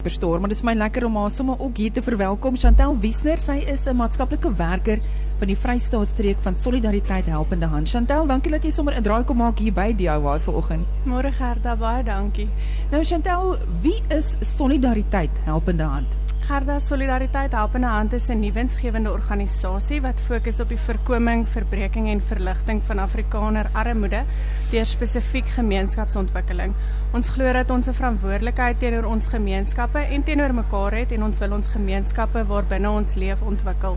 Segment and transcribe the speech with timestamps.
[0.00, 2.56] Verstoor, maar dit is my lekker om haar sommer ook hier te verwelkom.
[2.56, 4.98] Chantel Wiesner, sy is 'n maatskaplike werker
[5.38, 7.88] van die Vrystaatstreek van Solidariteit Helpende Hand.
[7.88, 10.86] Chantel, dankie dat jy sommer 'n draai kom maak hier by DIY vanoggend.
[11.04, 12.48] Môre Gerda, baie dankie.
[12.90, 16.19] Nou Chantel, wie is Solidariteit Helpende Hand?
[16.50, 22.22] Gerda Solidariteit Helpende Hand is 'n nuwensgewende organisasie wat fokus op die voorkoming, verbreeking en
[22.22, 24.24] verligting van Afrikaner armoede
[24.70, 26.74] deur spesifiek gemeenskapsontwikkeling.
[27.12, 31.38] Ons glo dat ons 'n verantwoordelikheid teenoor ons gemeenskappe en teenoor mekaar het en ons
[31.38, 33.96] wil ons gemeenskappe waarbinne ons leef ontwikkel.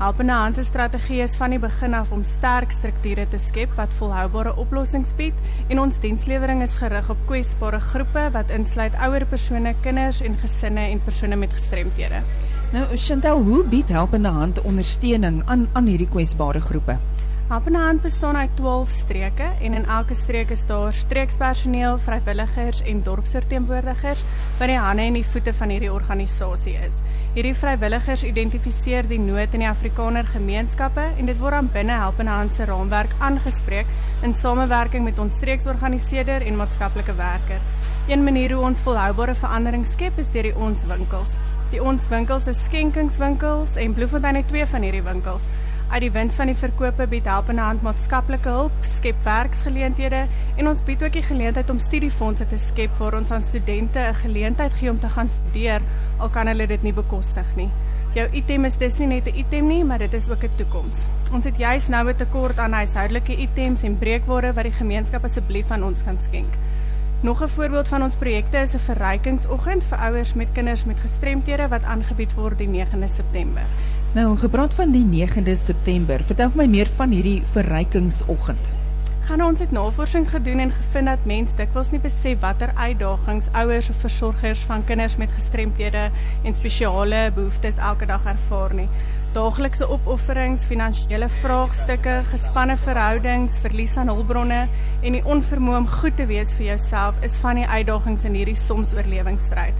[0.00, 3.92] Helpende Hand se strategie is van die begin af om sterk strukture te skep wat
[3.98, 5.36] volhoubare oplossings bied
[5.68, 10.86] en ons dienslewering is gerig op kwesbare groepe wat insluit ouer persone, kinders en gesinne
[10.88, 12.22] en persone met gestremthede.
[12.72, 16.96] Nou Chantel, hoe bied Helpende Hand ondersteuning aan aan hierdie kwesbare groepe?
[17.50, 24.22] Hand bestaan uit 12 streke en in elke streek is daar streekspersoneel, vrywilligers en dorpsverteenwoordigers
[24.58, 27.00] wat die hande en die voete van hierdie organisasie is.
[27.34, 31.96] Hierdie vrywilligers identifiseer die nood in die Afrikaner gemeenskappe en dit word aan binne
[32.30, 33.90] Hand se raamwerk aangespreek
[34.22, 37.58] in samewerking met ons streeksorganiseerder en maatskaplike werker.
[38.06, 41.34] Een manier hoe ons volhoubare verandering skep is deur die ons winkels.
[41.70, 45.50] Die ons winkels is skenkingswinkels en Bloemfontein het twee van hierdie winkels.
[45.90, 50.20] Uit die wins van die verkope bied Helpende Hand maatskaplike hulp, skep werksgeleenthede
[50.62, 54.20] en ons bied ook die geleentheid om studiefondse te skep waar ons aan studente 'n
[54.20, 55.82] geleentheid gee om te gaan studeer
[56.18, 57.68] al kan hulle dit nie bekostig nie.
[58.14, 61.06] Jou item is dis nie net 'n item nie, maar dit is ook 'n toekoms.
[61.32, 65.70] Ons het juis nou 'n tekort aan huishoudelike items en breekware wat die gemeenskap asseblief
[65.70, 66.54] aan ons kan skenk.
[67.22, 71.68] Nog 'n voorbeeld van ons projekte is 'n verrykingsoggend vir ouers met kinders met gestremthede
[71.68, 73.62] wat aangebied word die 9de September.
[74.10, 78.72] Nou, gepraat van die 9de September, vertel vir my meer van hierdie verrykingsoggend.
[79.28, 83.92] Gaan ons het navorsing gedoen en gevind dat mense dikwels nie besef watter uitdagings ouers
[83.94, 86.08] of versorgers van kinders met gestremthede
[86.42, 88.88] en spesiale behoeftes elke dag ervaar nie.
[89.38, 94.64] Daaglikse opofferings, finansiële vraagstukke, gespanne verhoudings, verlies aan hulpbronne
[95.06, 98.58] en die onvermoë om goed te wees vir jouself is van die uitdagings in hierdie
[98.58, 99.78] soms oorlewingsstryd.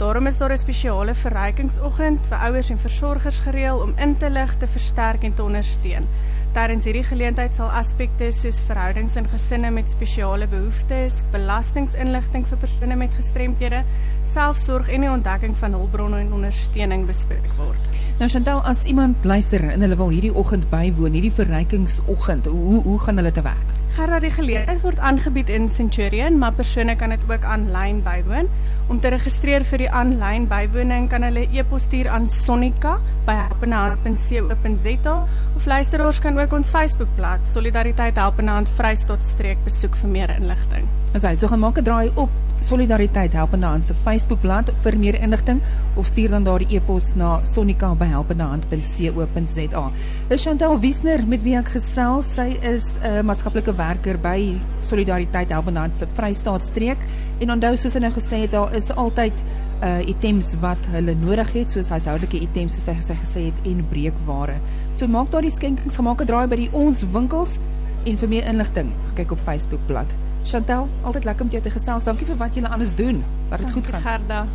[0.00, 4.54] Daarom is daar 'n spesiale verrykingsoggend vir ouers en versorgers gereël om in te lig,
[4.56, 6.06] te versterk en te ondersteun.
[6.52, 12.96] Tydens hierdie geleentheid sal aspekte soos verhoudings in gesinne met spesiale behoeftes, belastinginligting vir persone
[12.96, 13.82] met gestremthede,
[14.24, 18.00] selfsorg en die ontdekking van hulpbronne en ondersteuning bespreek word.
[18.18, 22.98] Nou Chantel, as iemand luister en hulle wil hierdie oggend bywoon, hierdie verrykingsoggend, hoe hoe
[22.98, 23.70] gaan hulle te werk?
[23.90, 28.48] Gerard, die geleentheid word aangebied in Centurion, maar persone kan dit ook aanlyn bywoon.
[28.90, 35.14] Om te registreer vir die aanlyn bywoning kan hulle e-pos stuur aan sonika@helpenhand.co.za
[35.56, 40.84] of luisteraars kan ook ons Facebookblad Solidariteit Helpende Hand Vrystaat streek besoek vir meer inligting.
[41.14, 42.30] As hy so gaan maak 'n draai op
[42.60, 45.60] Solidariteit Helpende Hand se Facebookblad vir meer inligting
[45.96, 49.90] of stuur dan daardie e-pos na sonika@helpendehand.co.za.
[50.28, 52.34] Dis Chantel Wiesner met wie ek gesels.
[52.34, 56.98] Sy is 'n uh, maatskaplike werker by Solidariteit Helpende Hand se Vrystaat streek
[57.40, 59.44] en onthou soos hy nou gesê het daar is altyd
[59.80, 63.84] uh items wat hulle nodig het soos huishoudelike items soos hy gesê gesê het en
[63.92, 64.58] breekware.
[64.94, 67.58] So maak daardie skenkings gemaak 'n draai by die ons winkels
[68.04, 70.16] en vir meer inligting kyk op Facebook bladsy.
[70.44, 72.04] Chantel, altyd lekker om jou te gesels.
[72.04, 73.24] Dankie vir wat jy alles doen.
[73.50, 74.02] Dat dit goed gaan.
[74.02, 74.46] Gerda.